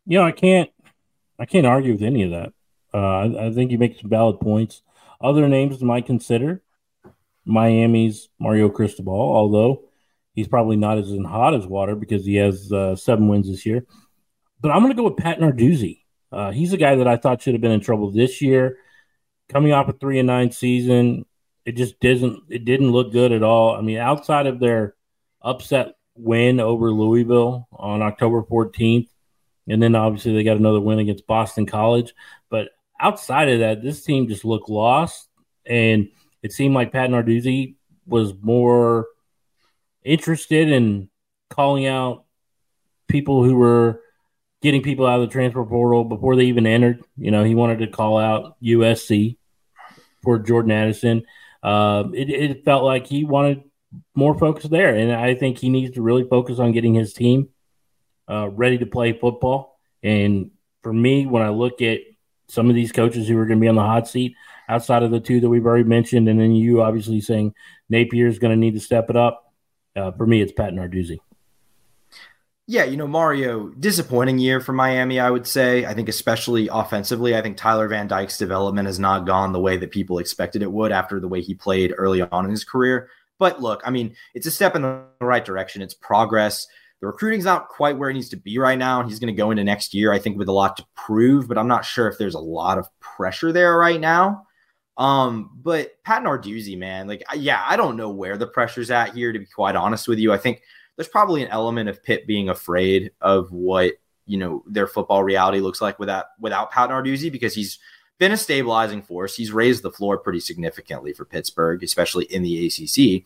[0.07, 0.71] You know, I can't,
[1.41, 2.53] I can't argue with any of that.
[2.93, 4.83] Uh, I, I think you make some valid points.
[5.21, 6.63] Other names might consider
[7.45, 9.85] Miami's Mario Cristobal, although
[10.33, 13.67] he's probably not as in hot as water because he has uh, seven wins this
[13.67, 13.87] year.
[14.61, 16.01] But I'm going to go with Pat Narduzzi.
[16.33, 18.79] Uh, he's a guy that I thought should have been in trouble this year.
[19.49, 21.27] Coming off a three and nine season,
[21.65, 22.45] it just doesn't.
[22.49, 23.77] It didn't look good at all.
[23.77, 24.95] I mean, outside of their
[25.43, 29.09] upset win over Louisville on October 14th,
[29.69, 32.15] and then obviously they got another win against Boston College.
[32.51, 35.29] But outside of that, this team just looked lost
[35.67, 36.09] and
[36.45, 37.77] it seemed like Pat Narduzzi
[38.07, 39.07] was more
[40.05, 41.09] interested in
[41.49, 42.27] calling out
[43.09, 44.03] people who were
[44.61, 47.03] getting people out of the transfer portal before they even entered.
[47.17, 49.39] You know, he wanted to call out USC
[50.23, 51.23] for Jordan Addison.
[51.63, 53.63] Uh, it, it, felt like he wanted
[54.15, 57.49] more focus there, and I think he needs to really focus on getting his team
[58.29, 59.81] uh, ready to play football.
[60.03, 60.51] And
[60.83, 62.01] for me, when I look at
[62.49, 64.35] some of these coaches who are going to be on the hot seat,
[64.69, 67.55] outside of the two that we've already mentioned, and then you obviously saying
[67.89, 69.53] Napier is going to need to step it up.
[69.97, 71.19] Uh, for me, it's Pat Narduzzi.
[72.67, 75.85] Yeah, you know, Mario, disappointing year for Miami, I would say.
[75.85, 79.77] I think, especially offensively, I think Tyler Van Dyke's development has not gone the way
[79.77, 83.11] that people expected it would after the way he played early on in his career.
[83.39, 85.83] But look, I mean, it's a step in the right direction.
[85.83, 86.67] It's progress.
[87.01, 89.01] The recruiting's not quite where it needs to be right now.
[89.01, 91.49] And he's going to go into next year, I think, with a lot to prove,
[91.49, 94.47] but I'm not sure if there's a lot of pressure there right now.
[94.97, 99.33] Um, but Pat Narduzzi, man, like, yeah, I don't know where the pressure's at here,
[99.33, 100.33] to be quite honest with you.
[100.33, 100.63] I think
[100.97, 103.95] there's probably an element of Pitt being afraid of what,
[104.27, 107.79] you know, their football reality looks like without, without Pat Narduzzi because he's
[108.19, 109.35] been a stabilizing force.
[109.35, 113.25] He's raised the floor pretty significantly for Pittsburgh, especially in the ACC.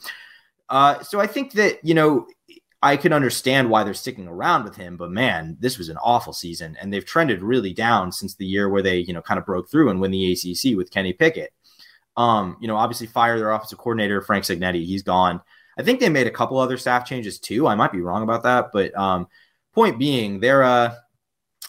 [0.69, 2.27] Uh, so I think that you know
[2.83, 6.33] I can understand why they're sticking around with him, but man, this was an awful
[6.33, 9.47] season, and they've trended really down since the year where they, you know, kind of
[9.47, 11.53] broke through and win the ACC with Kenny Pickett.
[12.19, 15.41] Um, you know, obviously fire their offensive coordinator Frank Cignetti, he's gone.
[15.79, 17.69] I think they made a couple other staff changes too.
[17.69, 19.29] I might be wrong about that, but um,
[19.73, 20.95] point being, they're uh,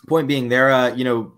[0.08, 1.34] point being they're uh, you know,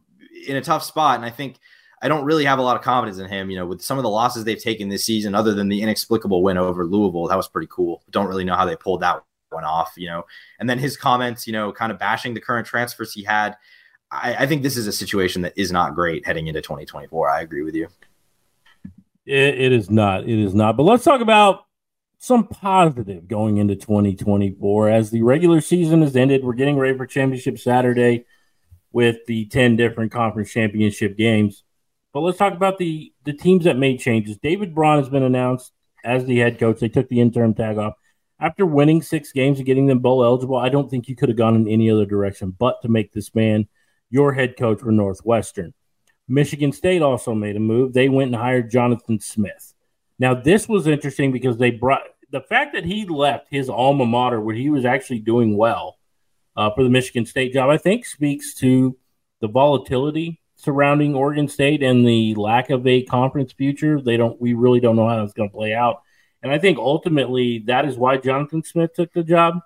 [0.48, 1.58] in a tough spot, and I think
[2.02, 3.52] I don't really have a lot of confidence in him.
[3.52, 6.42] You know, with some of the losses they've taken this season, other than the inexplicable
[6.42, 8.02] win over Louisville, that was pretty cool.
[8.10, 10.24] Don't really know how they pulled that one off, you know,
[10.60, 13.58] and then his comments, you know, kind of bashing the current transfers he had.
[14.10, 17.30] I, I think this is a situation that is not great heading into 2024.
[17.30, 17.90] I agree with you.
[19.26, 20.24] It, it is not.
[20.24, 20.78] It is not.
[20.78, 21.66] But let's talk about
[22.18, 26.44] some positive going into 2024 as the regular season has ended.
[26.44, 28.26] We're getting ready for championship Saturday
[28.92, 31.64] with the 10 different conference championship games.
[32.14, 34.38] But let's talk about the the teams that made changes.
[34.38, 35.72] David Braun has been announced
[36.04, 36.80] as the head coach.
[36.80, 37.94] They took the interim tag off
[38.42, 41.38] after winning six games and getting them bowl eligible, I don't think you could have
[41.38, 43.68] gone in any other direction but to make this man
[44.10, 45.74] your head coach for Northwestern.
[46.32, 47.94] Michigan State also made a move.
[47.94, 49.74] They went and hired Jonathan Smith.
[50.18, 54.40] Now, this was interesting because they brought the fact that he left his alma mater
[54.40, 55.98] where he was actually doing well
[56.56, 58.98] uh, for the Michigan State job, I think speaks to
[59.42, 64.00] the volatility surrounding Oregon State and the lack of a conference future.
[64.00, 66.02] They don't, we really don't know how it's going to play out.
[66.44, 69.60] And I think ultimately that is why Jonathan Smith took the job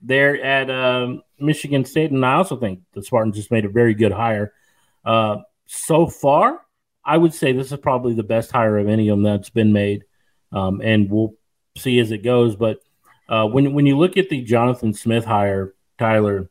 [0.00, 2.12] there at um, Michigan State.
[2.12, 4.52] And I also think the Spartans just made a very good hire.
[5.04, 6.62] Uh, so far,
[7.04, 9.72] I would say this is probably the best hire of any of them that's been
[9.72, 10.04] made.
[10.50, 11.34] Um, and we'll
[11.76, 12.56] see as it goes.
[12.56, 12.80] But
[13.28, 16.50] uh, when, when you look at the Jonathan Smith hire, Tyler,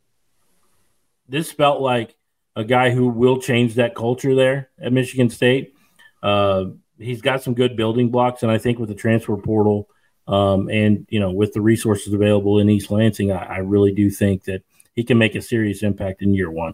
[1.27, 2.15] this felt like
[2.55, 5.73] a guy who will change that culture there at Michigan State.
[6.21, 6.65] Uh,
[6.99, 9.89] he's got some good building blocks, and I think with the transfer portal
[10.27, 14.09] um, and you know with the resources available in East Lansing, I, I really do
[14.09, 14.63] think that
[14.95, 16.73] he can make a serious impact in year one.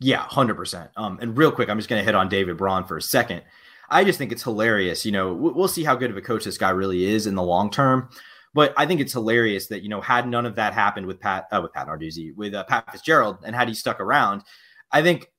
[0.00, 0.90] Yeah, hundred um, percent.
[0.96, 3.42] And real quick, I'm just going to hit on David Braun for a second.
[3.90, 5.04] I just think it's hilarious.
[5.04, 7.42] You know, we'll see how good of a coach this guy really is in the
[7.42, 8.08] long term.
[8.52, 11.46] But I think it's hilarious that you know had none of that happened with Pat
[11.52, 14.42] uh, with Pat Narduzzi with uh, Pat Fitzgerald and had he stuck around,
[14.90, 15.30] I think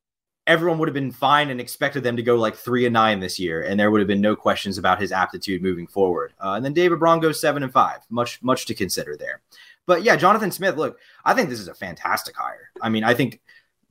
[0.47, 3.37] everyone would have been fine and expected them to go like three and nine this
[3.39, 6.33] year, and there would have been no questions about his aptitude moving forward.
[6.43, 9.41] Uh, and then David Braun goes seven and five, much much to consider there.
[9.85, 12.69] But yeah, Jonathan Smith, look, I think this is a fantastic hire.
[12.81, 13.41] I mean, I think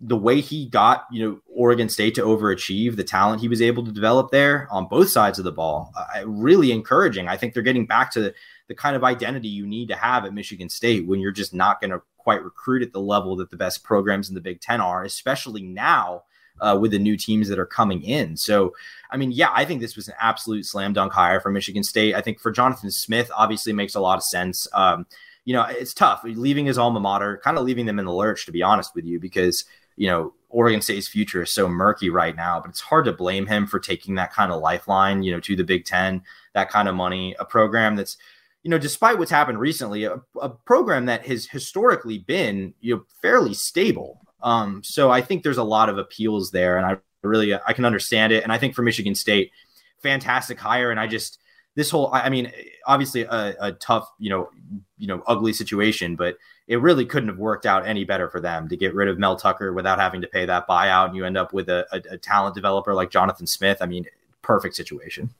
[0.00, 3.84] the way he got you know Oregon State to overachieve, the talent he was able
[3.84, 7.28] to develop there on both sides of the ball, uh, really encouraging.
[7.28, 8.32] I think they're getting back to
[8.68, 11.80] the kind of identity you need to have at Michigan State when you're just not
[11.80, 14.80] going to quite recruit at the level that the best programs in the Big Ten
[14.80, 16.22] are, especially now
[16.60, 18.36] uh, with the new teams that are coming in.
[18.36, 18.74] So,
[19.10, 22.14] I mean, yeah, I think this was an absolute slam dunk hire for Michigan State.
[22.14, 24.68] I think for Jonathan Smith, obviously makes a lot of sense.
[24.72, 25.06] Um,
[25.44, 28.46] you know, it's tough leaving his alma mater, kind of leaving them in the lurch,
[28.46, 29.64] to be honest with you, because,
[29.96, 33.46] you know, Oregon State's future is so murky right now, but it's hard to blame
[33.46, 36.22] him for taking that kind of lifeline, you know, to the Big Ten,
[36.54, 38.16] that kind of money, a program that's,
[38.62, 43.04] you know, despite what's happened recently, a, a program that has historically been, you know,
[43.22, 44.20] fairly stable.
[44.42, 47.84] Um, so I think there's a lot of appeals there, and I really I can
[47.84, 48.42] understand it.
[48.42, 49.52] And I think for Michigan State,
[50.02, 50.90] fantastic hire.
[50.90, 51.38] And I just
[51.76, 52.50] this whole I mean,
[52.86, 54.50] obviously a, a tough you know
[54.98, 56.36] you know ugly situation, but
[56.70, 59.34] it really couldn't have worked out any better for them to get rid of Mel
[59.34, 62.16] Tucker without having to pay that buyout, and you end up with a, a, a
[62.16, 63.78] talent developer like Jonathan Smith.
[63.80, 64.06] I mean,
[64.40, 65.30] perfect situation.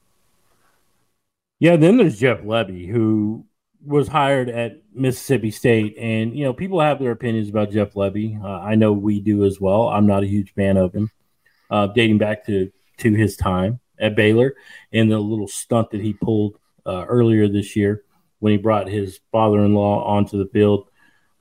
[1.57, 3.45] Yeah, then there's Jeff Lebby, who
[3.85, 8.43] was hired at Mississippi State, and you know people have their opinions about Jeff Lebby.
[8.43, 9.87] Uh, I know we do as well.
[9.87, 11.11] I'm not a huge fan of him,
[11.69, 14.55] uh, dating back to to his time at Baylor
[14.91, 18.03] and the little stunt that he pulled uh, earlier this year
[18.39, 20.89] when he brought his father-in-law onto the field,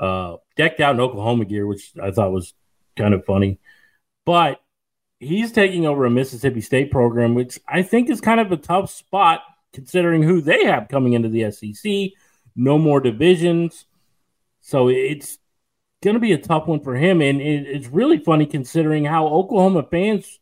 [0.01, 2.55] uh, decked out in Oklahoma gear, which I thought was
[2.97, 3.61] kind of funny.
[4.27, 4.61] But
[5.21, 8.91] he's taking over a Mississippi State program, which I think is kind of a tough
[8.91, 12.13] spot considering who they have coming into the SEC
[12.57, 13.87] no more divisions.
[14.61, 15.39] So it's
[16.03, 17.21] going to be a tough one for him.
[17.23, 20.39] And it's really funny considering how Oklahoma fans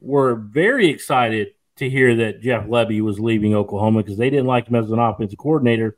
[0.00, 4.68] were very excited to hear that Jeff Lebby was leaving Oklahoma because they didn't like
[4.68, 5.96] him as an offensive coordinator,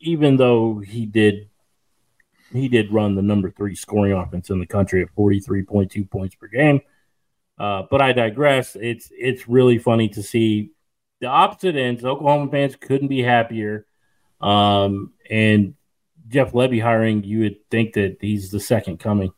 [0.00, 1.48] even though he did
[2.52, 6.46] he did run the number three scoring offense in the country at 43.2 points per
[6.46, 6.80] game.
[7.58, 8.76] Uh, but I digress.
[8.80, 10.72] It's it's really funny to see
[11.20, 12.04] the opposite ends.
[12.04, 13.86] Oklahoma fans couldn't be happier
[14.44, 15.74] um, and
[16.28, 19.32] Jeff Lebby hiring, you would think that he's the second coming.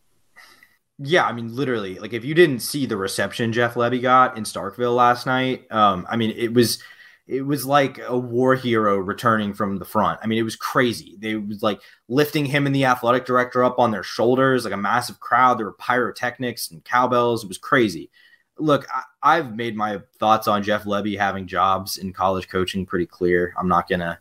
[0.98, 4.44] Yeah, I mean, literally, like if you didn't see the reception Jeff Lebby got in
[4.44, 6.82] Starkville last night, um, I mean, it was
[7.26, 10.20] it was like a war hero returning from the front.
[10.22, 11.16] I mean, it was crazy.
[11.18, 14.78] They was like lifting him and the athletic director up on their shoulders, like a
[14.78, 15.58] massive crowd.
[15.58, 17.42] There were pyrotechnics and cowbells.
[17.42, 18.10] It was crazy.
[18.58, 18.86] Look,
[19.22, 23.52] I, have made my thoughts on Jeff Lebby having jobs in college coaching pretty clear.
[23.58, 24.20] I'm not gonna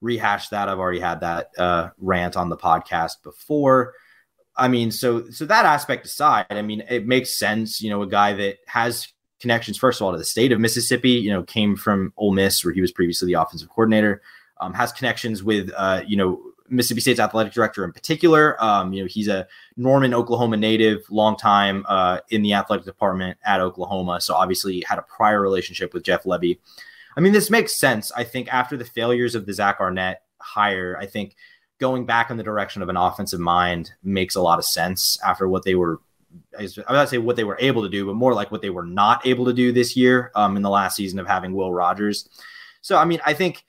[0.00, 0.68] rehash that.
[0.68, 3.94] I've already had that uh, rant on the podcast before.
[4.56, 7.80] I mean, so so that aspect aside, I mean, it makes sense.
[7.80, 11.10] You know, a guy that has connections, first of all, to the state of Mississippi,
[11.10, 14.22] you know, came from Ole Miss, where he was previously the offensive coordinator,
[14.60, 18.62] um, has connections with, uh, you know, Mississippi State's athletic director in particular.
[18.62, 19.46] Um, you know, he's a
[19.76, 24.20] Norman, Oklahoma native, long time uh, in the athletic department at Oklahoma.
[24.20, 26.58] So obviously had a prior relationship with Jeff Lebby.
[27.16, 28.12] I mean, this makes sense.
[28.12, 31.34] I think after the failures of the Zach Arnett hire, I think–
[31.78, 35.48] going back in the direction of an offensive mind makes a lot of sense after
[35.48, 36.00] what they were
[36.58, 38.70] I was not say what they were able to do, but more like what they
[38.70, 41.72] were not able to do this year um, in the last season of having Will
[41.72, 42.28] Rogers.
[42.80, 43.64] So, I mean, I think,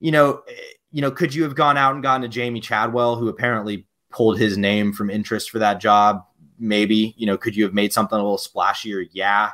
[0.00, 0.42] you know,
[0.90, 4.38] you know, could you have gone out and gotten a Jamey Chadwell, who apparently pulled
[4.38, 6.24] his name from interest for that job?
[6.58, 9.08] Maybe, you know, could you have made something a little splashier?
[9.12, 9.50] Yeah.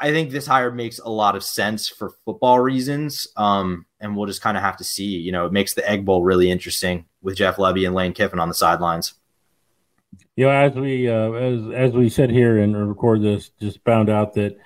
[0.00, 3.26] I think this hire makes a lot of sense for football reasons.
[3.36, 5.18] Um, and we'll just kind of have to see.
[5.18, 8.38] You know, it makes the Egg Bowl really interesting with Jeff Lebby and Lane Kiffin
[8.38, 9.14] on the sidelines.
[10.36, 14.10] You know, as we uh, as as we sit here and record this, just found
[14.10, 14.56] out that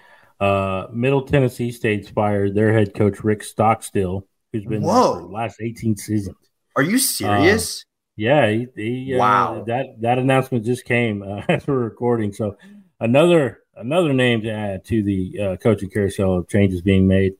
[0.40, 5.20] uh, Middle Tennessee State's fired their head coach Rick Stockstill, who's been Whoa.
[5.20, 6.36] the last eighteen seasons.
[6.74, 7.82] Are you serious?
[7.82, 7.84] Uh,
[8.16, 9.64] yeah, he, he, uh, wow.
[9.66, 12.32] that that announcement just came uh, as we're recording.
[12.32, 12.56] So
[12.98, 17.34] another another name to add to the uh, coaching carousel of changes being made.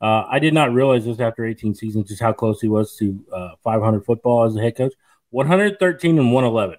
[0.00, 3.24] Uh, I did not realize this after 18 seasons just how close he was to
[3.32, 4.92] uh, 500 football as a head coach.
[5.30, 6.78] 113 and 111.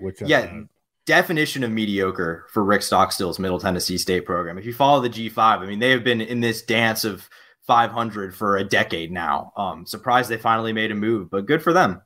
[0.00, 0.60] Which yeah, uh,
[1.06, 4.58] definition of mediocre for Rick Stockstill's Middle Tennessee State program.
[4.58, 7.28] If you follow the G5, I mean they have been in this dance of
[7.66, 9.52] 500 for a decade now.
[9.56, 12.02] Um, surprised they finally made a move, but good for them.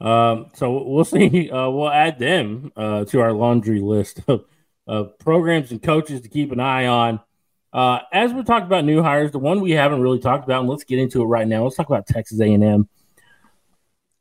[0.00, 1.50] Um, so we'll see.
[1.50, 4.44] Uh, we'll add them uh, to our laundry list of
[4.86, 7.20] of programs and coaches to keep an eye on.
[7.72, 10.68] Uh, as we talked about new hires, the one we haven't really talked about, and
[10.68, 11.64] let's get into it right now.
[11.64, 12.88] Let's talk about Texas A&M.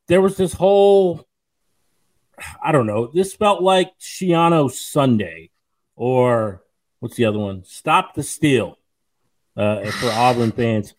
[0.08, 1.28] There was this whole,
[2.63, 5.51] I don't know, this felt like Schiano Sunday,
[5.95, 6.63] or
[6.99, 7.63] what's the other one?
[7.63, 8.77] Stop the Steal
[9.55, 10.95] uh, for Auburn fans.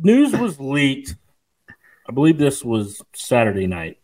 [0.00, 1.16] News was leaked.
[2.08, 3.98] I believe this was Saturday night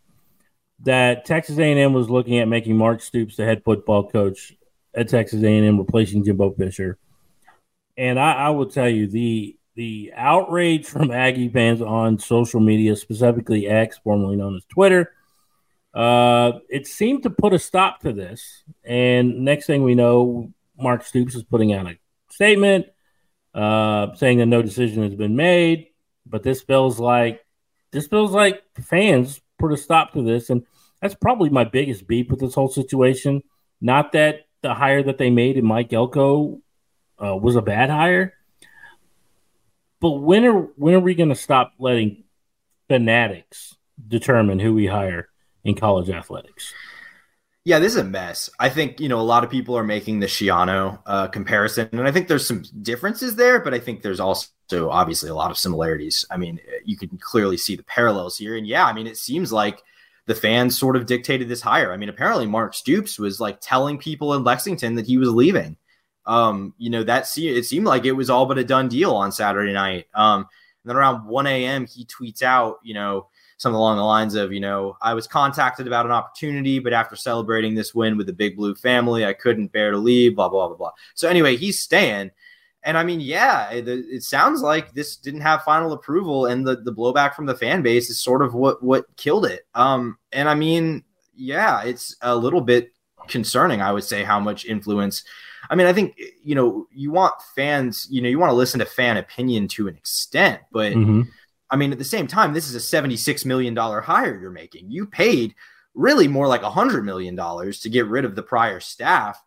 [0.81, 4.55] that Texas A&M was looking at making Mark Stoops the head football coach
[4.95, 6.99] at Texas A&M, replacing Jimbo Fisher.
[7.97, 12.95] And I, I will tell you the the outrage from Aggie fans on social media,
[12.95, 15.13] specifically X, formerly known as Twitter,
[15.95, 18.65] uh, it seemed to put a stop to this.
[18.85, 21.97] And next thing we know, Mark Stoops is putting out a
[22.31, 22.87] statement
[23.55, 25.89] uh, saying that no decision has been made.
[26.27, 27.45] But this feels like
[27.93, 30.65] this feels like fans put a stop to this, and
[31.01, 33.43] that's probably my biggest beef with this whole situation.
[33.81, 36.61] Not that the hire that they made in Mike Elko
[37.23, 38.35] uh, was a bad hire,
[40.01, 42.25] but when are when are we going to stop letting
[42.89, 43.77] fanatics
[44.09, 45.29] determine who we hire
[45.65, 46.73] in college athletics?
[47.65, 48.51] Yeah, this is a mess.
[48.61, 52.07] I think you know a lot of people are making the Schiano uh, comparison, and
[52.07, 54.51] I think there's some differences there, but I think there's also
[54.91, 56.27] obviously a lot of similarities.
[56.31, 59.51] I mean, you can clearly see the parallels here, and yeah, I mean, it seems
[59.51, 59.83] like
[60.27, 61.93] the fans sort of dictated this hire.
[61.93, 65.77] I mean, apparently Mark Stoops was like telling people in Lexington that he was leaving.
[66.27, 69.13] Um, you know, that se- it seemed like it was all but a done deal
[69.13, 70.07] on Saturday night.
[70.15, 73.29] Um, and then around 1 a.m., he tweets out, you know,
[73.65, 77.17] something along the lines of, you know, I was contacted about an opportunity, but after
[77.17, 80.69] celebrating this win with the Big Blue family, I couldn't bear to leave, blah, blah,
[80.69, 80.93] blah, blah.
[81.15, 82.31] So anyway, he's staying.
[82.85, 86.77] And I mean, yeah, it, it, sounds like this didn't have final approval, and the,
[86.77, 89.67] the blowback from the fan base is sort of what what killed it.
[89.75, 91.03] Um, and I mean,
[91.35, 92.93] yeah, it's a little bit
[93.27, 95.25] concerning, I would say, how much influence.
[95.71, 98.81] I mean, I think you know you want fans, you know, you want to listen
[98.81, 101.23] to fan opinion to an extent, but mm-hmm.
[101.75, 104.91] I mean, at the same time, this is a seventy-six million dollar hire you're making.
[104.91, 105.55] You paid
[105.95, 109.43] really more like a hundred million dollars to get rid of the prior staff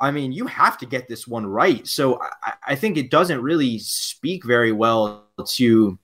[0.00, 1.86] I mean, you have to get this one right.
[1.86, 5.98] So I, I, think it doesn't really speak very well to,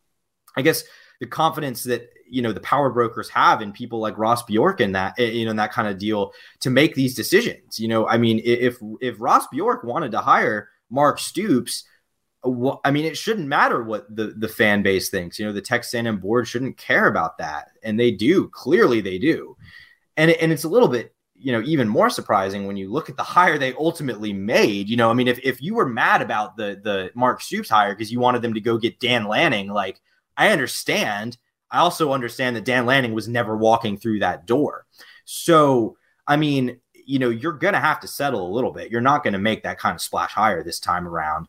[0.54, 0.84] I guess,
[1.18, 4.94] the confidence that you know the power brokers have in people like Ross Bjork and
[4.94, 7.78] that eh, you know that kind of deal to make these decisions.
[7.78, 11.84] You know, I mean, if if Ross Bjork wanted to hire Mark Stoops.
[12.84, 15.38] I mean, it shouldn't matter what the, the fan base thinks.
[15.38, 18.48] You know, the Texas A&M board shouldn't care about that, and they do.
[18.48, 19.56] Clearly, they do
[20.16, 23.16] and, and it's a little bit you know, even more surprising when you look at
[23.18, 24.88] the hire they ultimately made.
[24.88, 27.94] You know, I mean, if, if you were mad about the the Mark Stoops hire
[27.94, 30.00] because you wanted them to go get Dan Lanning, like
[30.36, 31.36] I understand.
[31.70, 34.86] I also understand that Dan Lanning was never walking through that door.
[35.24, 38.90] So, I mean, you know, you're to have to settle a little bit.
[38.90, 41.48] You're not to make that kind of splash hire this time around.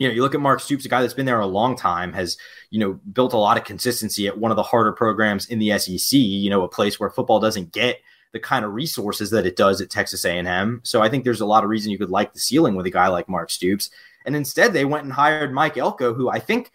[0.00, 2.12] You know, you look at Mark Stoops, a guy that's been there a long time,
[2.14, 2.36] has,
[2.70, 5.78] you know, built a lot of consistency at one of the harder programs in the
[5.78, 8.00] SEC, you know, a place where football doesn't get
[8.32, 10.80] the kind of resources that it does at Texas A&M.
[10.84, 12.90] So I think there's a lot of reason you could like the ceiling with a
[12.90, 13.90] guy like Mark Stoops.
[14.24, 16.70] And instead, they went and hired Mike Elko, who I think,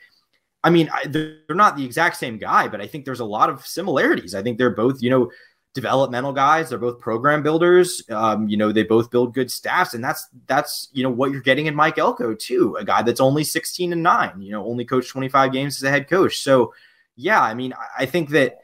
[0.63, 3.65] I mean, they're not the exact same guy, but I think there's a lot of
[3.65, 4.35] similarities.
[4.35, 5.31] I think they're both, you know,
[5.75, 6.69] developmental guys.
[6.69, 8.01] They're both program builders.
[8.09, 11.41] Um, you know, they both build good staffs, and that's that's you know what you're
[11.41, 14.41] getting in Mike Elko too, a guy that's only 16 and nine.
[14.41, 16.39] You know, only coached 25 games as a head coach.
[16.39, 16.73] So,
[17.15, 18.57] yeah, I mean, I think that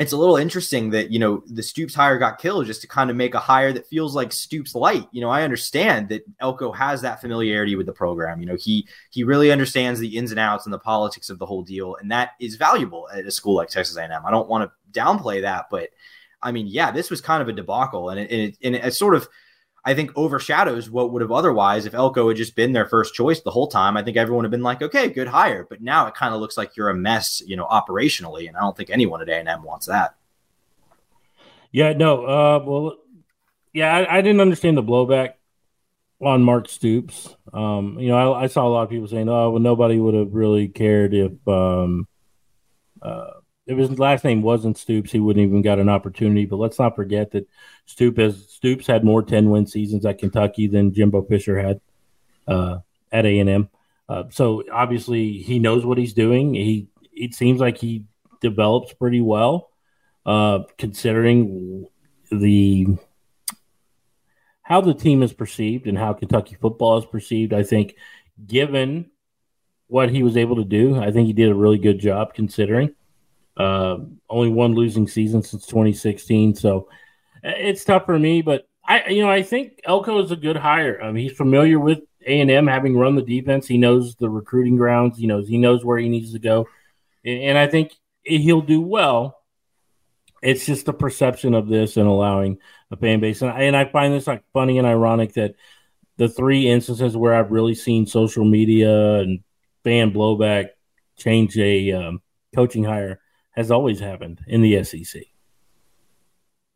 [0.00, 3.10] it's a little interesting that you know the Stoops hire got killed just to kind
[3.10, 5.06] of make a hire that feels like Stoops light.
[5.12, 8.40] You know, I understand that Elko has that familiarity with the program.
[8.40, 11.44] You know, he he really understands the ins and outs and the politics of the
[11.44, 14.24] whole deal, and that is valuable at a school like Texas A&M.
[14.24, 15.90] I don't want to downplay that, but
[16.42, 18.94] I mean, yeah, this was kind of a debacle, and it, and it, and it
[18.94, 19.28] sort of
[19.84, 23.40] I think overshadows what would have otherwise if Elko had just been their first choice
[23.40, 23.96] the whole time.
[23.96, 25.66] I think everyone would have been like, okay, good hire.
[25.68, 28.60] But now it kind of looks like you're a mess, you know, operationally, and I
[28.60, 30.16] don't think anyone at A and M wants that.
[31.72, 32.24] Yeah, no.
[32.24, 32.96] Uh, well,
[33.72, 35.34] yeah, I, I, didn't understand the blowback
[36.20, 37.36] on Mark Stoops.
[37.52, 40.14] Um, you know, I, I, saw a lot of people saying, "Oh, well, nobody would
[40.14, 42.08] have really cared if um,
[43.00, 43.39] uh,
[43.70, 46.44] if his last name wasn't Stoops, he wouldn't even got an opportunity.
[46.44, 47.48] But let's not forget that
[47.86, 51.80] Stoops has, Stoops had more ten win seasons at Kentucky than Jimbo Fisher had
[52.48, 52.78] uh,
[53.12, 53.68] at A and M.
[54.08, 56.54] Uh, so obviously he knows what he's doing.
[56.54, 58.04] He it seems like he
[58.40, 59.70] develops pretty well,
[60.26, 61.86] uh, considering
[62.32, 62.86] the
[64.62, 67.52] how the team is perceived and how Kentucky football is perceived.
[67.52, 67.94] I think,
[68.46, 69.10] given
[69.86, 72.94] what he was able to do, I think he did a really good job considering.
[73.60, 73.98] Uh,
[74.30, 76.88] only one losing season since 2016, so
[77.44, 78.40] uh, it's tough for me.
[78.40, 80.98] But I, you know, I think Elko is a good hire.
[81.02, 83.66] I mean, he's familiar with A and M, having run the defense.
[83.66, 85.18] He knows the recruiting grounds.
[85.18, 86.68] He knows he knows where he needs to go,
[87.22, 87.92] and I think
[88.22, 89.36] he'll do well.
[90.42, 93.84] It's just the perception of this and allowing a fan base, and I, and I
[93.84, 95.54] find this like funny and ironic that
[96.16, 99.40] the three instances where I've really seen social media and
[99.84, 100.70] fan blowback
[101.18, 102.22] change a um,
[102.54, 103.19] coaching hire
[103.52, 105.22] has always happened in the SEC.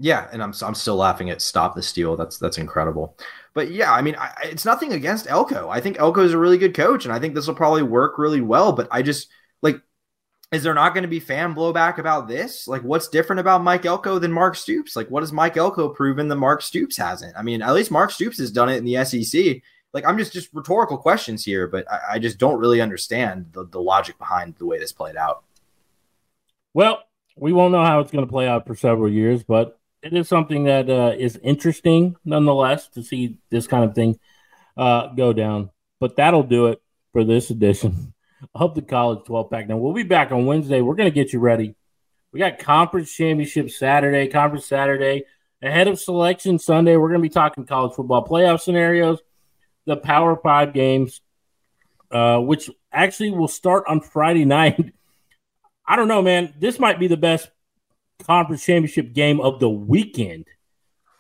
[0.01, 2.17] Yeah, and I'm I'm still laughing at stop the steal.
[2.17, 3.17] That's that's incredible.
[3.55, 5.69] But yeah, I mean, I, it's nothing against Elko.
[5.71, 8.19] I think Elko is a really good coach, and I think this will probably work
[8.19, 8.73] really well.
[8.73, 9.29] But I just
[9.63, 9.81] like,
[10.51, 12.67] is there not going to be fan blowback about this?
[12.67, 14.97] Like, what's different about Mike Elko than Mark Stoops?
[14.97, 17.37] Like, what has Mike Elko proven that Mark Stoops hasn't?
[17.37, 19.63] I mean, at least Mark Stoops has done it in the SEC.
[19.93, 23.65] Like, I'm just just rhetorical questions here, but I, I just don't really understand the,
[23.65, 25.45] the logic behind the way this played out.
[26.75, 27.05] Well,
[27.37, 30.29] we won't know how it's going to play out for several years, but it is
[30.29, 34.19] something that uh, is interesting nonetheless to see this kind of thing
[34.77, 35.71] uh, go down.
[36.01, 38.13] But that'll do it for this edition
[38.55, 39.69] of the College 12 Pack.
[39.69, 40.81] Now, we'll be back on Wednesday.
[40.81, 41.77] We're going to get you ready.
[42.33, 45.25] We got Conference Championship Saturday, Conference Saturday.
[45.63, 49.21] Ahead of Selection Sunday, we're going to be talking college football playoff scenarios,
[49.87, 51.23] the Power Five games,
[52.11, 54.93] uh, which actually will start on Friday night.
[55.87, 56.55] I don't know, man.
[56.59, 57.51] This might be the best
[58.23, 60.47] conference championship game of the weekend.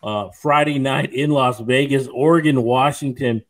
[0.03, 3.43] Uh, Friday night in Las Vegas, Oregon, Washington.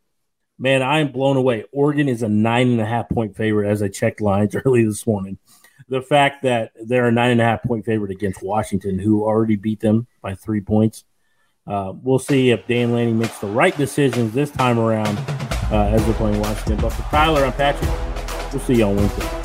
[0.57, 1.65] Man, I am blown away.
[1.73, 5.05] Oregon is a nine and a half point favorite as I checked lines early this
[5.05, 5.37] morning.
[5.89, 9.57] The fact that they're a nine and a half point favorite against Washington, who already
[9.57, 11.03] beat them by three points.
[11.67, 15.17] Uh, we'll see if Dan Lanning makes the right decisions this time around
[15.71, 16.77] uh, as they're playing Washington.
[16.77, 17.91] But for Tyler, I'm Patrick.
[18.53, 19.44] We'll see you on Wednesday.